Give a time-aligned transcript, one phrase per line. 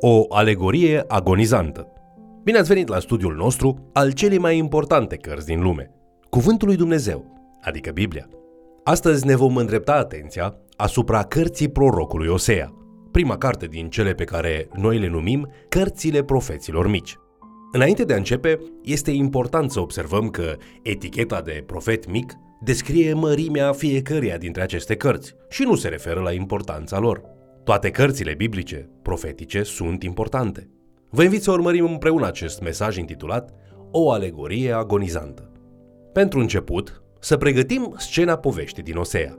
[0.00, 1.92] O alegorie agonizantă.
[2.42, 5.90] Bine ați venit la studiul nostru al celei mai importante cărți din lume,
[6.30, 7.24] Cuvântul lui Dumnezeu,
[7.60, 8.28] adică Biblia.
[8.84, 12.72] Astăzi ne vom îndrepta atenția asupra cărții prorocului Osea,
[13.12, 17.16] prima carte din cele pe care noi le numim cărțile profeților mici.
[17.72, 23.72] Înainte de a începe, este important să observăm că eticheta de profet mic descrie mărimea
[23.72, 27.35] fiecăreia dintre aceste cărți și nu se referă la importanța lor.
[27.66, 30.70] Toate cărțile biblice, profetice, sunt importante.
[31.10, 33.54] Vă invit să urmărim împreună acest mesaj intitulat
[33.90, 35.52] O alegorie agonizantă.
[36.12, 39.38] Pentru început, să pregătim scena poveștii din Osea.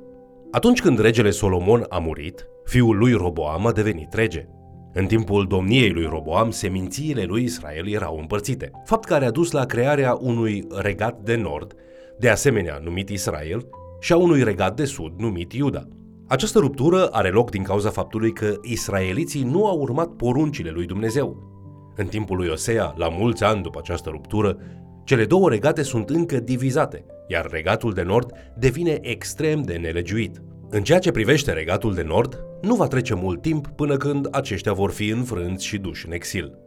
[0.52, 4.48] Atunci când regele Solomon a murit, fiul lui Roboam a devenit rege.
[4.94, 9.66] În timpul domniei lui Roboam, semințiile lui Israel erau împărțite, fapt care a dus la
[9.66, 11.74] crearea unui regat de nord,
[12.20, 15.88] de asemenea numit Israel, și a unui regat de sud numit Iuda.
[16.28, 21.56] Această ruptură are loc din cauza faptului că israeliții nu au urmat poruncile lui Dumnezeu.
[21.96, 24.58] În timpul lui Osea, la mulți ani după această ruptură,
[25.04, 30.42] cele două regate sunt încă divizate, iar regatul de nord devine extrem de nelegiuit.
[30.70, 34.74] În ceea ce privește regatul de nord, nu va trece mult timp până când aceștia
[34.74, 36.58] vor fi înfrânți și duși în exil.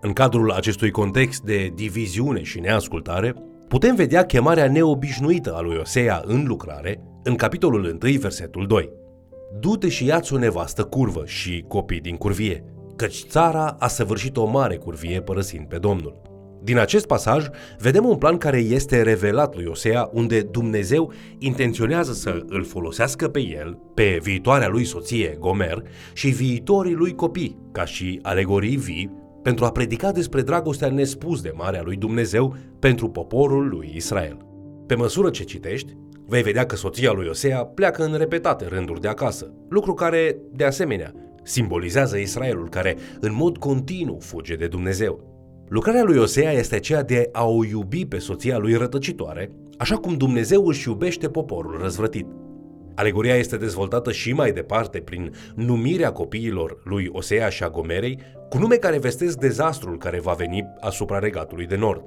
[0.00, 3.34] În cadrul acestui context de diviziune și neascultare,
[3.68, 9.06] putem vedea chemarea neobișnuită a lui Osea în lucrare în capitolul 1, versetul 2.
[9.52, 12.64] Du-te și ia-ți o nevastă curvă și copii din curvie,
[12.96, 16.20] căci țara a săvârșit o mare curvie părăsind pe Domnul.
[16.62, 17.46] Din acest pasaj,
[17.78, 23.40] vedem un plan care este revelat lui Osea, unde Dumnezeu intenționează să îl folosească pe
[23.40, 25.82] el, pe viitoarea lui soție Gomer
[26.12, 29.10] și viitorii lui copii, ca și alegorii vii,
[29.42, 34.36] pentru a predica despre dragostea nespus de mare a lui Dumnezeu pentru poporul lui Israel.
[34.86, 35.96] Pe măsură ce citești,
[36.30, 40.64] vei vedea că soția lui Osea pleacă în repetate rânduri de acasă, lucru care, de
[40.64, 41.12] asemenea,
[41.42, 45.36] simbolizează Israelul care în mod continuu fuge de Dumnezeu.
[45.68, 50.16] Lucrarea lui Osea este aceea de a o iubi pe soția lui rătăcitoare, așa cum
[50.16, 52.26] Dumnezeu își iubește poporul răzvrătit.
[52.94, 58.18] Alegoria este dezvoltată și mai departe prin numirea copiilor lui Osea și a Gomerei
[58.48, 62.02] cu nume care vestesc dezastrul care va veni asupra regatului de nord.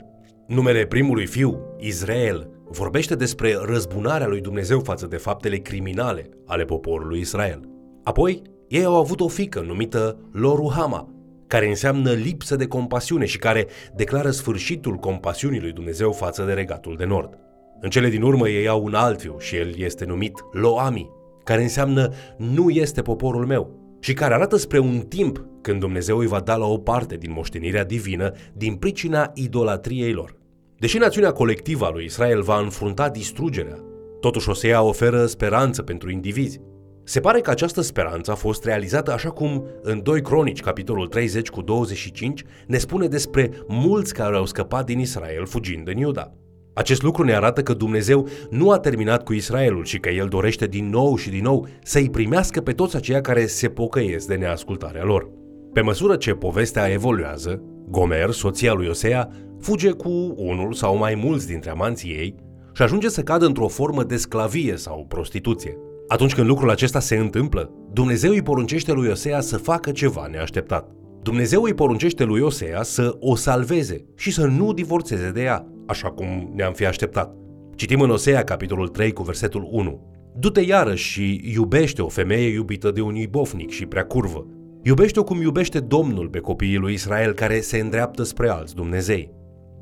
[0.48, 7.20] Numele primului fiu, Israel, vorbește despre răzbunarea lui Dumnezeu față de faptele criminale ale poporului
[7.20, 7.70] Israel.
[8.04, 11.10] Apoi, ei au avut o fică numită Loruhama,
[11.48, 16.96] care înseamnă lipsă de compasiune și care declară sfârșitul compasiunii lui Dumnezeu față de regatul
[16.98, 17.38] de nord.
[17.81, 21.10] În cele din urmă ei au un alt fiu și el este numit Loami,
[21.44, 26.28] care înseamnă nu este poporul meu și care arată spre un timp când Dumnezeu îi
[26.28, 30.41] va da la o parte din moștenirea divină din pricina idolatriei lor.
[30.81, 33.78] Deși națiunea colectivă a lui Israel va înfrunta distrugerea,
[34.19, 36.62] totuși Osea oferă speranță pentru indivizi.
[37.03, 41.50] Se pare că această speranță a fost realizată așa cum în 2 Cronici, capitolul 30
[41.50, 46.34] cu 25, ne spune despre mulți care au scăpat din Israel fugind în Iuda.
[46.74, 50.68] Acest lucru ne arată că Dumnezeu nu a terminat cu Israelul și că El dorește
[50.68, 55.03] din nou și din nou să-i primească pe toți aceia care se pocăiesc de neascultarea
[55.03, 55.30] lor.
[55.74, 59.30] Pe măsură ce povestea evoluează, Gomer, soția lui Osea,
[59.62, 62.36] fuge cu unul sau mai mulți dintre amanții ei
[62.74, 65.78] și ajunge să cadă într-o formă de sclavie sau prostituție.
[66.08, 70.92] Atunci când lucrul acesta se întâmplă, Dumnezeu îi poruncește lui Osea să facă ceva neașteptat.
[71.24, 76.12] Dumnezeu îi poruncește lui Osea să o salveze și să nu divorțeze de ea, așa
[76.12, 77.36] cum ne-am fi așteptat.
[77.76, 80.10] Citim în Osea, capitolul 3, cu versetul 1.
[80.40, 84.48] Du-te iarăși și iubește o femeie iubită de un ibofnic și prea curvă.
[84.84, 89.32] Iubește-o cum iubește Domnul pe copiii lui Israel care se îndreaptă spre alți Dumnezei.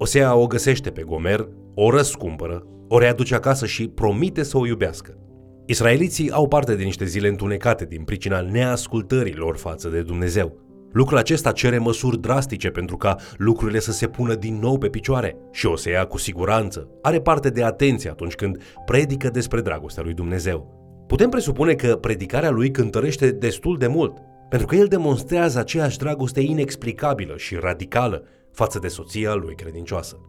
[0.02, 5.18] Osea o găsește pe Gomer, o răscumpără, o readuce acasă și promite să o iubească.
[5.66, 10.60] Israeliții au parte de niște zile întunecate din pricina neascultării lor față de Dumnezeu.
[10.92, 15.38] Lucrul acesta cere măsuri drastice pentru ca lucrurile să se pună din nou pe picioare
[15.52, 16.88] și o să ia cu siguranță.
[17.02, 20.78] Are parte de atenție atunci când predică despre dragostea lui Dumnezeu.
[21.08, 24.18] Putem presupune că predicarea lui cântărește destul de mult,
[24.50, 30.20] pentru că el demonstrează aceeași dragoste inexplicabilă și radicală față de soția lui credincioasă.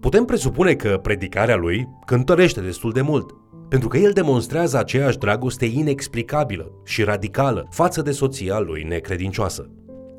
[0.00, 3.34] Putem presupune că predicarea lui cântărește destul de mult,
[3.68, 9.70] pentru că el demonstrează aceeași dragoste inexplicabilă și radicală față de soția lui necredincioasă.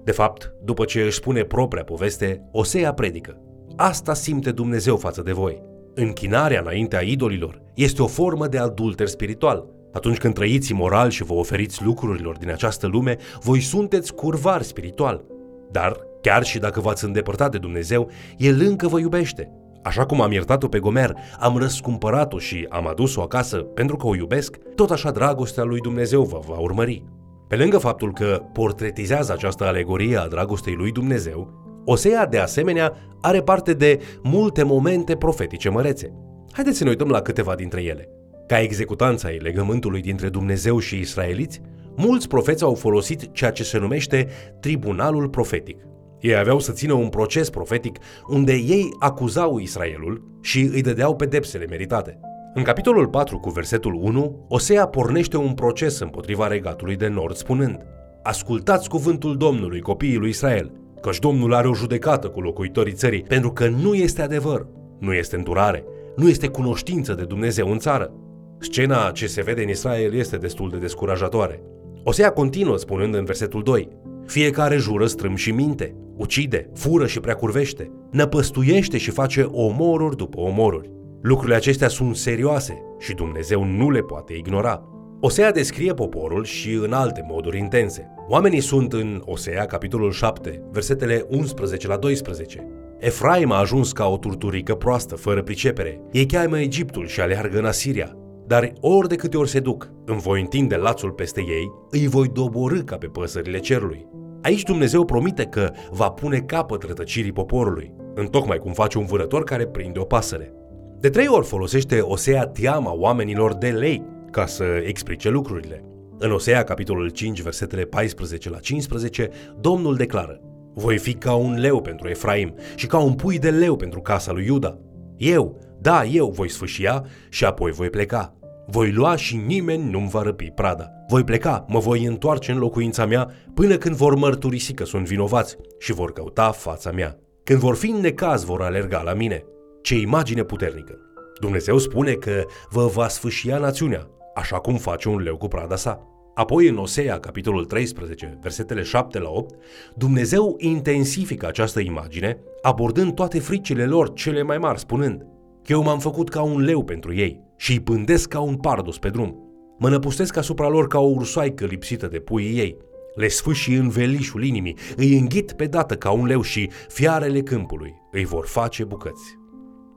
[0.04, 3.42] De fapt, după ce își spune propria poveste, Osea predică.
[3.76, 5.64] Asta simte Dumnezeu față de voi.
[5.94, 9.66] Închinarea înaintea idolilor este o formă de adulter spiritual.
[9.94, 15.26] Atunci când trăiți moral și vă oferiți lucrurilor din această lume, voi sunteți curvari spiritual.
[15.72, 19.52] Dar, chiar și dacă v-ați îndepărtat de Dumnezeu, El încă vă iubește
[19.84, 24.16] Așa cum am iertat-o pe Gomer, am răscumpărat-o și am adus-o acasă pentru că o
[24.16, 27.04] iubesc, tot așa dragostea lui Dumnezeu vă va urmări.
[27.48, 33.42] Pe lângă faptul că portretizează această alegorie a dragostei lui Dumnezeu, Osea, de asemenea, are
[33.42, 36.14] parte de multe momente profetice mărețe.
[36.52, 38.10] Haideți să ne uităm la câteva dintre ele.
[38.48, 41.62] Ca executanța ai legământului dintre Dumnezeu și israeliți,
[41.96, 44.28] mulți profeți au folosit ceea ce se numește
[44.60, 45.78] tribunalul profetic.
[46.26, 51.66] Ei aveau să țină un proces profetic unde ei acuzau Israelul și îi dădeau pedepsele
[51.70, 52.20] meritate.
[52.54, 57.86] În capitolul 4 cu versetul 1, Osea pornește un proces împotriva regatului de nord spunând
[58.24, 63.52] Ascultați cuvântul Domnului, copiii lui Israel, căci Domnul are o judecată cu locuitorii țării, pentru
[63.52, 64.68] că nu este adevăr,
[65.00, 65.84] nu este îndurare,
[66.16, 68.14] nu este cunoștință de Dumnezeu în țară.
[68.60, 71.62] Scena ce se vede în Israel este destul de descurajatoare.
[72.04, 73.90] Osea continuă spunând în versetul 2
[74.26, 80.92] Fiecare jură strâm și minte, ucide, fură și preacurvește, năpăstuiește și face omoruri după omoruri.
[81.22, 84.84] Lucrurile acestea sunt serioase și Dumnezeu nu le poate ignora.
[85.20, 88.14] Osea descrie poporul și în alte moduri intense.
[88.28, 92.68] Oamenii sunt în Osea, capitolul 7, versetele 11 la 12.
[93.00, 96.02] Efraim a ajuns ca o turturică proastă, fără pricepere.
[96.12, 98.18] Ei cheamă Egiptul și aleargă în Asiria.
[98.48, 102.28] Dar ori de câte ori se duc, îmi voi întinde lațul peste ei, îi voi
[102.28, 104.08] doborâ ca pe păsările cerului.
[104.46, 109.66] Aici Dumnezeu promite că va pune capăt rătăcirii poporului, întocmai cum face un vânător care
[109.66, 110.54] prinde o pasăre.
[111.00, 115.84] De trei ori folosește Osea teama oamenilor de lei ca să explice lucrurile.
[116.18, 120.40] În Osea, capitolul 5, versetele 14 la 15, Domnul declară
[120.74, 124.32] Voi fi ca un leu pentru Efraim și ca un pui de leu pentru casa
[124.32, 124.80] lui Iuda.
[125.18, 128.34] Eu, da, eu voi sfâșia și apoi voi pleca.
[128.68, 130.95] Voi lua și nimeni nu-mi va răpi prada.
[131.08, 135.58] Voi pleca, mă voi întoarce în locuința mea până când vor mărturisi că sunt vinovați
[135.80, 137.20] și vor căuta fața mea.
[137.44, 139.44] Când vor fi în necaz, vor alerga la mine.
[139.82, 141.00] Ce imagine puternică!
[141.40, 146.08] Dumnezeu spune că vă va sfâșia națiunea, așa cum face un leu cu prada sa.
[146.36, 149.56] Apoi în Osea, capitolul 13, versetele 7 la 8,
[149.96, 155.26] Dumnezeu intensifică această imagine, abordând toate fricile lor cele mai mari, spunând
[155.64, 158.98] că eu m-am făcut ca un leu pentru ei și îi pândesc ca un pardus
[158.98, 159.45] pe drum.
[159.78, 162.78] Mă năpustesc asupra lor ca o ursoaică lipsită de puii ei.
[163.16, 167.94] Le sfâși în velișul inimii, îi înghit pe dată ca un leu și fiarele câmpului
[168.12, 169.38] îi vor face bucăți.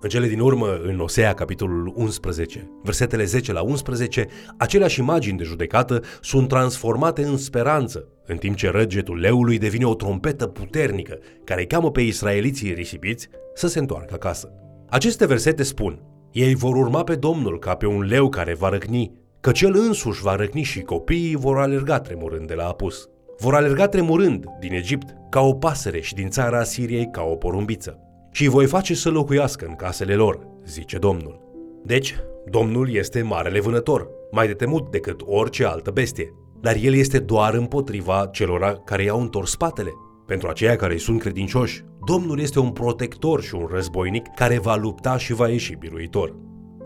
[0.01, 4.27] În cele din urmă, în Osea, capitolul 11, versetele 10 la 11,
[4.57, 9.95] aceleași imagini de judecată sunt transformate în speranță, în timp ce răgetul leului devine o
[9.95, 14.53] trompetă puternică care îi cheamă pe israeliții risipiți să se întoarcă acasă.
[14.89, 16.03] Aceste versete spun,
[16.33, 20.23] ei vor urma pe Domnul ca pe un leu care va răcni, că cel însuși
[20.23, 23.09] va răcni și copiii vor alerga tremurând de la apus.
[23.39, 27.99] Vor alerga tremurând din Egipt ca o pasăre și din țara Asiriei ca o porumbiță
[28.31, 31.41] și îi voi face să locuiască în casele lor, zice Domnul.
[31.85, 32.17] Deci,
[32.51, 37.55] Domnul este marele vânător, mai de temut decât orice altă bestie, dar el este doar
[37.55, 39.91] împotriva celor care i-au întors spatele.
[40.27, 44.77] Pentru aceia care îi sunt credincioși, Domnul este un protector și un războinic care va
[44.77, 46.35] lupta și va ieși biruitor.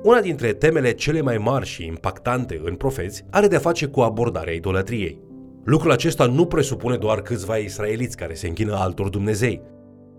[0.03, 4.53] Una dintre temele cele mai mari și impactante în profeți are de-a face cu abordarea
[4.53, 5.21] idolatriei.
[5.65, 9.63] Lucrul acesta nu presupune doar câțiva israeliți care se închină altor Dumnezei,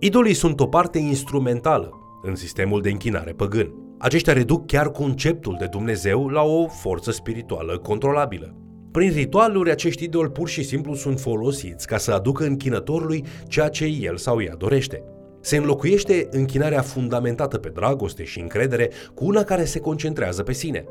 [0.03, 1.91] Idolii sunt o parte instrumentală
[2.23, 3.73] în sistemul de închinare păgân.
[3.99, 8.55] Aceștia reduc chiar conceptul de Dumnezeu la o forță spirituală controlabilă.
[8.91, 13.85] Prin ritualuri, acești idoli pur și simplu sunt folosiți ca să aducă închinătorului ceea ce
[13.85, 15.03] el sau ea dorește.
[15.45, 20.85] Se înlocuiește închinarea fundamentată pe dragoste și încredere cu una care se concentrează pe sine.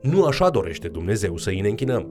[0.00, 2.08] Nu așa dorește Dumnezeu să îi ne închinăm.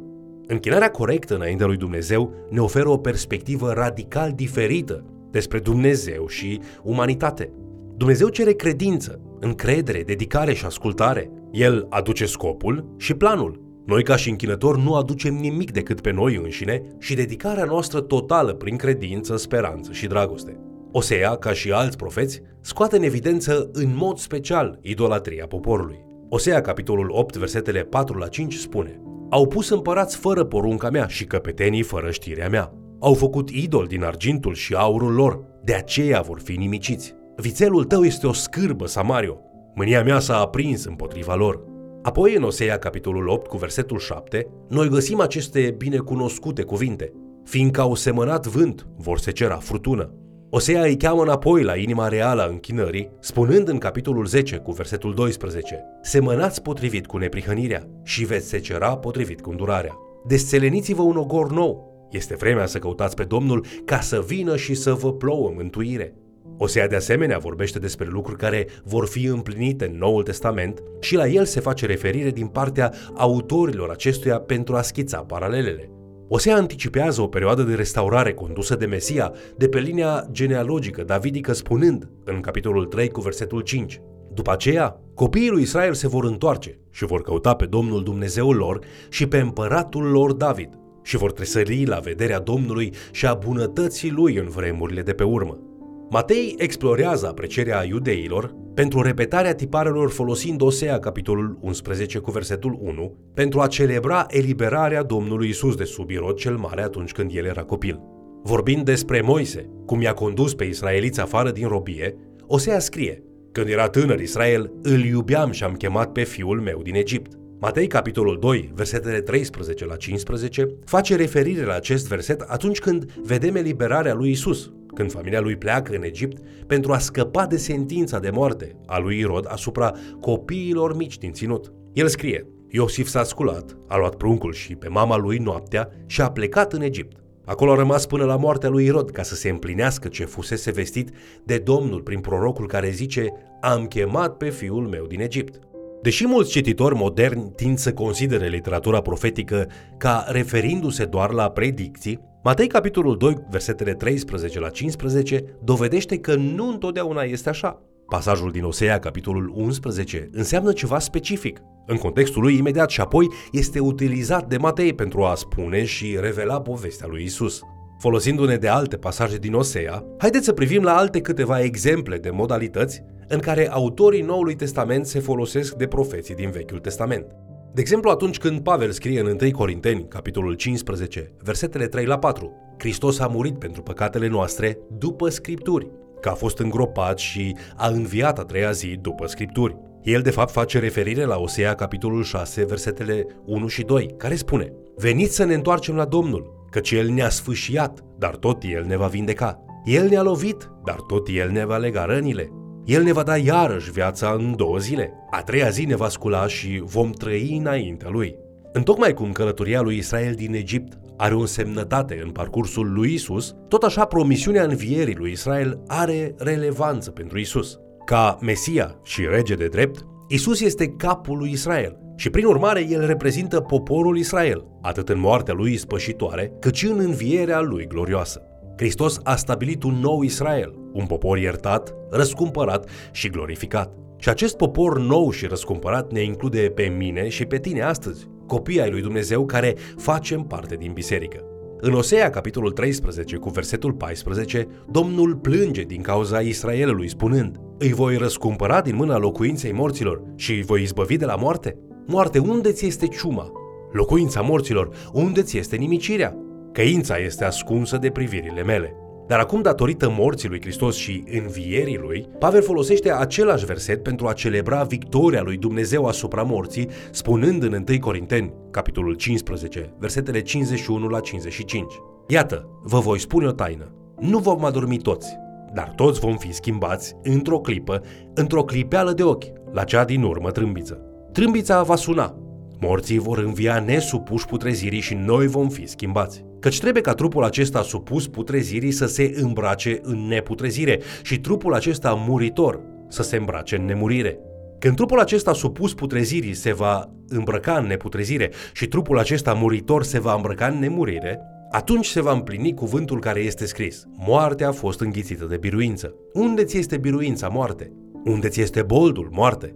[0.47, 7.51] Închinarea corectă înaintea lui Dumnezeu ne oferă o perspectivă radical diferită despre Dumnezeu și umanitate.
[7.95, 11.31] Dumnezeu cere credință, încredere, dedicare și ascultare.
[11.51, 13.61] El aduce scopul și planul.
[13.85, 18.53] Noi ca și închinători nu aducem nimic decât pe noi înșine și dedicarea noastră totală
[18.53, 20.57] prin credință, speranță și dragoste.
[20.95, 26.05] Osea, ca și alți profeți, scoate în evidență în mod special idolatria poporului.
[26.29, 31.25] Osea, capitolul 8, versetele 4 la 5 spune Au pus împărați fără porunca mea și
[31.25, 32.73] căpetenii fără știrea mea.
[32.99, 37.15] Au făcut idol din argintul și aurul lor, de aceea vor fi nimiciți.
[37.35, 39.39] Vițelul tău este o scârbă, Samario.
[39.75, 41.63] Mânia mea s-a aprins împotriva lor.
[42.01, 47.13] Apoi, în Osea, capitolul 8, cu versetul 7, noi găsim aceste binecunoscute cuvinte.
[47.43, 50.13] Fiindcă au semănat vânt, vor secera furtună.
[50.55, 55.13] Osea îi cheamă înapoi la inima reală a închinării, spunând în capitolul 10 cu versetul
[55.13, 59.97] 12 Semănați potrivit cu neprihănirea și veți secera potrivit cu îndurarea.
[60.27, 64.93] Desțeleniți-vă un ogor nou, este vremea să căutați pe Domnul ca să vină și să
[64.93, 66.15] vă plouă mântuire.
[66.57, 71.27] Osea de asemenea vorbește despre lucruri care vor fi împlinite în Noul Testament și la
[71.27, 75.92] el se face referire din partea autorilor acestuia pentru a schița paralelele.
[76.27, 82.09] Osea anticipează o perioadă de restaurare condusă de Mesia de pe linia genealogică davidică spunând
[82.23, 84.01] în capitolul 3 cu versetul 5
[84.33, 88.79] După aceea, copiii lui Israel se vor întoarce și vor căuta pe Domnul Dumnezeul lor
[89.09, 90.69] și pe împăratul lor David
[91.03, 95.72] și vor tresări la vederea Domnului și a bunătății lui în vremurile de pe urmă.
[96.13, 103.59] Matei explorează aprecierea iudeilor pentru repetarea tiparelor folosind Osea capitolul 11 cu versetul 1 pentru
[103.59, 107.99] a celebra eliberarea Domnului Isus de sub Irod cel Mare atunci când el era copil.
[108.43, 112.15] Vorbind despre Moise, cum i-a condus pe israeliți afară din robie,
[112.47, 116.95] Osea scrie Când era tânăr Israel, îl iubeam și am chemat pe fiul meu din
[116.95, 117.31] Egipt.
[117.59, 123.55] Matei, capitolul 2, versetele 13 la 15, face referire la acest verset atunci când vedem
[123.55, 128.29] eliberarea lui Isus, când familia lui pleacă în Egipt pentru a scăpa de sentința de
[128.29, 131.73] moarte a lui Irod asupra copiilor mici din ținut.
[131.93, 136.31] El scrie, Iosif s-a sculat, a luat pruncul și pe mama lui noaptea și a
[136.31, 137.17] plecat în Egipt.
[137.45, 141.09] Acolo a rămas până la moartea lui Irod ca să se împlinească ce fusese vestit
[141.43, 145.59] de Domnul prin prorocul care zice Am chemat pe fiul meu din Egipt.
[146.01, 152.67] Deși mulți cititori moderni tind să considere literatura profetică ca referindu-se doar la predicții, Matei,
[152.67, 157.81] capitolul 2, versetele 13 la 15, dovedește că nu întotdeauna este așa.
[158.05, 161.61] Pasajul din Osea, capitolul 11, înseamnă ceva specific.
[161.85, 166.61] În contextul lui imediat și apoi este utilizat de Matei pentru a spune și revela
[166.61, 167.61] povestea lui Isus.
[167.99, 173.03] Folosindu-ne de alte pasaje din Osea, haideți să privim la alte câteva exemple de modalități
[173.27, 177.25] în care autorii Noului Testament se folosesc de profeții din Vechiul Testament.
[177.73, 182.75] De exemplu, atunci când Pavel scrie în 1 Corinteni, capitolul 15, versetele 3 la 4,
[182.77, 188.39] Hristos a murit pentru păcatele noastre după Scripturi, că a fost îngropat și a înviat
[188.39, 189.77] a treia zi după Scripturi.
[190.01, 194.73] El de fapt face referire la Osea capitolul 6, versetele 1 și 2, care spune
[194.95, 199.07] Veniți să ne întoarcem la Domnul, căci El ne-a sfâșiat, dar tot El ne va
[199.07, 199.65] vindeca.
[199.85, 202.49] El ne-a lovit, dar tot El ne va lega rănile.
[202.85, 205.13] El ne va da iarăși viața în două zile.
[205.29, 208.35] A treia zi ne va scula și vom trăi înaintea lui.
[208.71, 213.83] Întocmai cum călătoria lui Israel din Egipt are o însemnătate în parcursul lui Isus, tot
[213.83, 217.79] așa promisiunea învierii lui Israel are relevanță pentru Isus.
[218.05, 223.05] Ca Mesia și rege de drept, Isus este capul lui Israel și prin urmare el
[223.05, 228.41] reprezintă poporul Israel, atât în moartea lui spășitoare, cât și în învierea lui glorioasă.
[228.77, 233.93] Hristos a stabilit un nou Israel, un popor iertat, răscumpărat și glorificat.
[234.17, 238.81] Și acest popor nou și răscumpărat ne include pe mine și pe tine astăzi, copii
[238.81, 241.43] ai lui Dumnezeu care facem parte din biserică.
[241.85, 248.17] În Osea, capitolul 13, cu versetul 14, Domnul plânge din cauza Israelului, spunând, Îi voi
[248.17, 251.77] răscumpăra din mâna locuinței morților și îi voi izbăvi de la moarte?
[252.07, 253.51] Moarte, unde ți este ciuma?
[253.91, 256.37] Locuința morților, unde ți este nimicirea?
[256.71, 258.95] Căința este ascunsă de privirile mele.
[259.27, 264.33] Dar acum, datorită morții lui Hristos și învierii lui, Pavel folosește același verset pentru a
[264.33, 271.19] celebra victoria lui Dumnezeu asupra morții, spunând în 1 Corinteni, capitolul 15, versetele 51 la
[271.19, 271.93] 55.
[272.27, 273.91] Iată, vă voi spune o taină.
[274.19, 275.27] Nu vom adormi toți,
[275.73, 278.01] dar toți vom fi schimbați într-o clipă,
[278.33, 281.01] într-o clipeală de ochi, la cea din urmă trâmbiță.
[281.31, 282.37] Trâmbița va suna,
[282.79, 286.45] morții vor învia nesupuși putrezirii și noi vom fi schimbați.
[286.63, 292.13] Căci trebuie ca trupul acesta supus putrezirii să se îmbrace în neputrezire și trupul acesta
[292.27, 294.39] muritor să se îmbrace în nemurire.
[294.79, 300.19] Când trupul acesta supus putrezirii se va îmbrăca în neputrezire și trupul acesta muritor se
[300.19, 301.39] va îmbrăca în nemurire,
[301.71, 304.03] atunci se va împlini cuvântul care este scris.
[304.17, 306.15] Moartea a fost înghițită de biruință.
[306.33, 307.91] Unde ți este biruința, moarte?
[308.23, 309.75] Unde ți este boldul, moarte?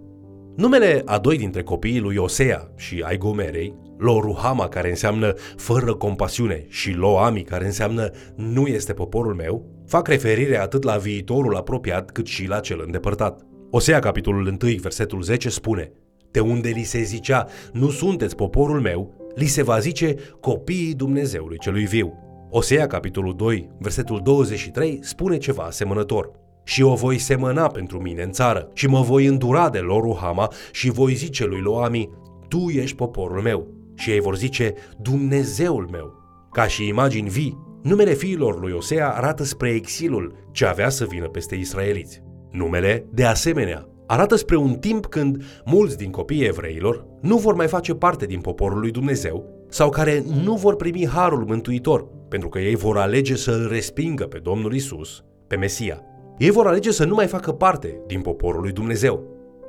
[0.57, 6.65] Numele a doi dintre copiii lui Osea și ai Gomerei, Loruhama, care înseamnă fără compasiune,
[6.69, 12.25] și Loami, care înseamnă nu este poporul meu, fac referire atât la viitorul apropiat cât
[12.25, 13.41] și la cel îndepărtat.
[13.71, 15.91] Osea, capitolul 1, versetul 10, spune
[16.31, 21.57] De unde li se zicea, nu sunteți poporul meu, li se va zice copiii Dumnezeului
[21.57, 22.13] celui viu.
[22.49, 28.31] Osea, capitolul 2, versetul 23, spune ceva asemănător și o voi semăna pentru mine în
[28.31, 32.09] țară și mă voi îndura de lor Ruhama și voi zice lui Loami,
[32.47, 33.67] tu ești poporul meu.
[33.95, 36.13] Și ei vor zice, Dumnezeul meu.
[36.51, 41.27] Ca și imagini vii, numele fiilor lui Osea arată spre exilul ce avea să vină
[41.27, 42.21] peste israeliți.
[42.51, 47.67] Numele, de asemenea, arată spre un timp când mulți din copiii evreilor nu vor mai
[47.67, 52.59] face parte din poporul lui Dumnezeu sau care nu vor primi harul mântuitor, pentru că
[52.59, 56.06] ei vor alege să îl respingă pe Domnul Isus, pe Mesia.
[56.37, 59.23] Ei vor alege să nu mai facă parte din poporul lui Dumnezeu.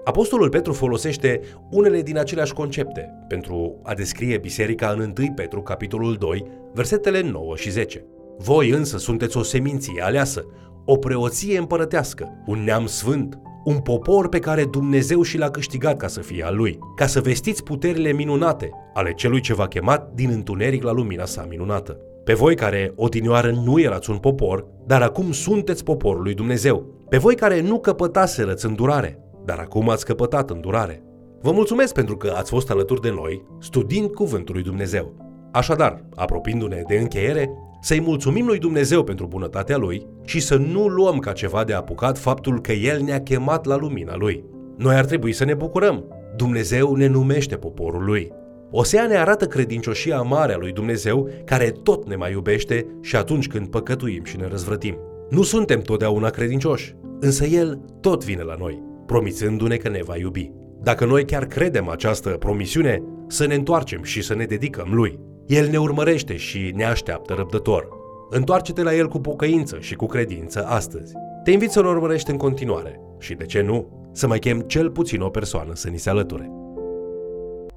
[0.04, 6.14] Apostolul Petru folosește unele din aceleași concepte pentru a descrie biserica în 1 Petru, capitolul
[6.14, 6.44] 2,
[6.74, 8.04] versetele 9 și 10.
[8.38, 10.46] Voi însă sunteți o seminție aleasă,
[10.84, 16.06] o preoție împărătească, un neam sfânt, un popor pe care Dumnezeu și l-a câștigat ca
[16.06, 20.30] să fie al lui, ca să vestiți puterile minunate ale celui ce v-a chemat din
[20.30, 22.00] întuneric la lumina sa minunată.
[22.28, 27.06] Pe voi care odinioară nu erați un popor, dar acum sunteți poporul lui Dumnezeu.
[27.08, 31.02] Pe voi care nu căpătaserăți îndurare, dar acum ați căpătat îndurare.
[31.40, 35.14] Vă mulțumesc pentru că ați fost alături de noi, studiind Cuvântul lui Dumnezeu.
[35.52, 41.18] Așadar, apropiindu-ne de încheiere, să-i mulțumim lui Dumnezeu pentru bunătatea lui și să nu luăm
[41.18, 44.44] ca ceva de apucat faptul că El ne-a chemat la lumina lui.
[44.76, 46.04] Noi ar trebui să ne bucurăm.
[46.36, 48.32] Dumnezeu ne numește poporul lui.
[48.70, 53.48] Osea ne arată credincioșia mare a lui Dumnezeu, care tot ne mai iubește și atunci
[53.48, 54.98] când păcătuim și ne răzvrătim.
[55.30, 60.50] Nu suntem totdeauna credincioși, însă El tot vine la noi, promițându-ne că ne va iubi.
[60.82, 65.18] Dacă noi chiar credem această promisiune, să ne întoarcem și să ne dedicăm Lui.
[65.46, 67.88] El ne urmărește și ne așteaptă răbdător.
[68.30, 71.12] Întoarce-te la El cu pocăință și cu credință astăzi.
[71.44, 75.20] Te invit să-L urmărești în continuare și, de ce nu, să mai chem cel puțin
[75.20, 76.50] o persoană să ni se alăture.